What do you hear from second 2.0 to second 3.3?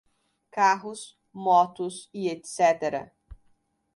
e etc.